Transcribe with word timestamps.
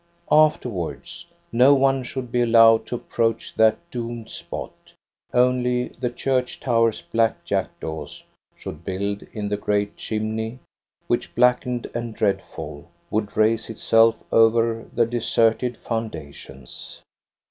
Afterwards 0.31 1.27
no 1.51 1.75
one 1.75 2.01
should 2.01 2.31
be 2.31 2.41
allowed 2.41 2.87
to 2.87 2.95
approach 2.95 3.53
that 3.53 3.77
doomed 3.91 4.31
spot; 4.31 4.73
only 5.31 5.89
the 5.89 6.09
church 6.09 6.59
tower's 6.59 7.03
black 7.03 7.45
jackdaws 7.45 8.23
should 8.55 8.83
build 8.83 9.21
in 9.31 9.47
the 9.49 9.57
great 9.57 9.95
chimney, 9.97 10.57
which, 11.05 11.35
blackened 11.35 11.85
a^ld 11.93 12.15
dreadful, 12.15 12.89
would 13.11 13.37
raise 13.37 13.69
itself 13.69 14.15
over 14.31 14.89
the 14.91 15.05
deserted 15.05 15.77
founda 15.77 16.33
tions. 16.33 17.03